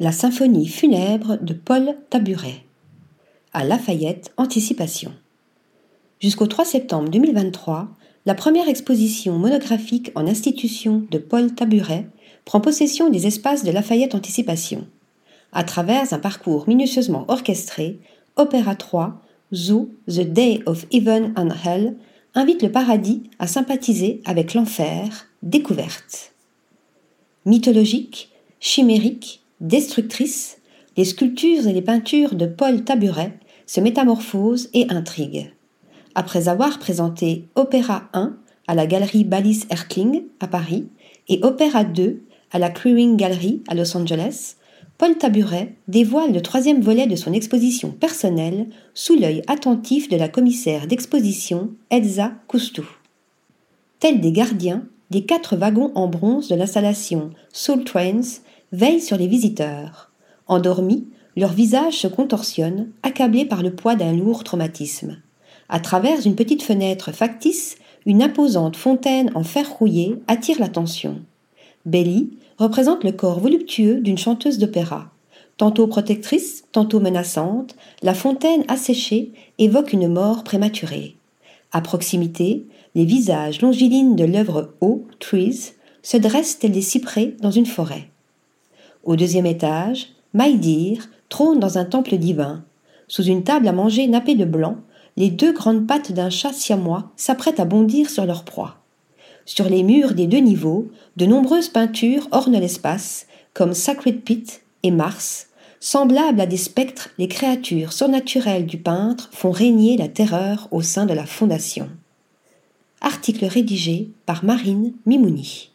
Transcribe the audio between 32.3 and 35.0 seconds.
de Paul Taburet se métamorphosent et